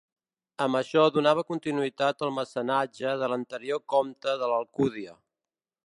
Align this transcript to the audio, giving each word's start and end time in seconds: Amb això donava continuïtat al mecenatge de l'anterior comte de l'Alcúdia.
Amb 0.65 0.77
això 0.79 1.03
donava 1.17 1.43
continuïtat 1.51 2.25
al 2.29 2.33
mecenatge 2.39 3.13
de 3.25 3.31
l'anterior 3.35 3.83
comte 3.97 4.37
de 4.45 4.51
l'Alcúdia. 4.55 5.19